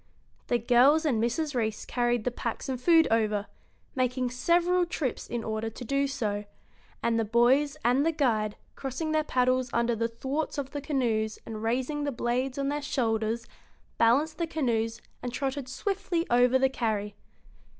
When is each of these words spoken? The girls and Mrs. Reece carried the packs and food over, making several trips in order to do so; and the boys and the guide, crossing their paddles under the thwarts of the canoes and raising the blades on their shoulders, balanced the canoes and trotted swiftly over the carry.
The 0.47 0.57
girls 0.57 1.05
and 1.05 1.21
Mrs. 1.23 1.53
Reece 1.53 1.85
carried 1.85 2.23
the 2.23 2.31
packs 2.31 2.67
and 2.67 2.81
food 2.81 3.07
over, 3.11 3.45
making 3.93 4.31
several 4.31 4.83
trips 4.83 5.27
in 5.27 5.43
order 5.43 5.69
to 5.69 5.85
do 5.85 6.07
so; 6.07 6.45
and 7.03 7.19
the 7.19 7.23
boys 7.23 7.77
and 7.85 8.03
the 8.03 8.11
guide, 8.11 8.55
crossing 8.75 9.11
their 9.11 9.23
paddles 9.23 9.69
under 9.71 9.95
the 9.95 10.07
thwarts 10.07 10.57
of 10.57 10.71
the 10.71 10.81
canoes 10.81 11.37
and 11.45 11.61
raising 11.61 12.03
the 12.03 12.11
blades 12.11 12.57
on 12.57 12.69
their 12.69 12.81
shoulders, 12.81 13.45
balanced 13.99 14.39
the 14.39 14.47
canoes 14.47 15.01
and 15.21 15.33
trotted 15.33 15.67
swiftly 15.69 16.25
over 16.31 16.57
the 16.57 16.67
carry. 16.67 17.13